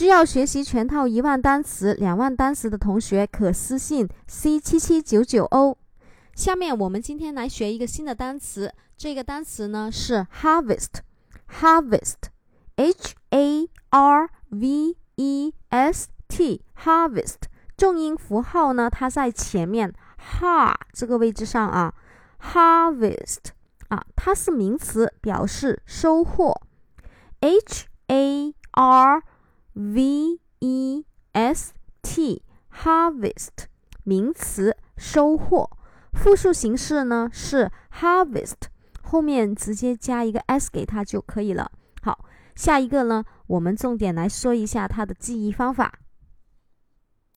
[0.00, 5.76] 需要学习全套一万单词、两万单词的同学，可私信 c 七七九九 o。
[6.34, 17.36] 下面我们今天来学一个新的单词，这个单词呢是 harvest，harvest，h a r v e s t，harvest，
[17.76, 19.92] 重音符号呢它在前面
[20.40, 21.92] ha 这个位置上啊
[22.40, 23.50] ，harvest
[23.88, 26.58] 啊，它是名词，表示收获
[27.42, 29.22] ，h a r
[29.80, 33.64] v e s t harvest
[34.04, 35.70] 名词收获，
[36.12, 38.68] 复数形式呢是 harvest，
[39.00, 41.72] 后面直接加一个 s 给它就可以了。
[42.02, 45.98] 好，下一个呢，我们重点来说一下它的记忆方法。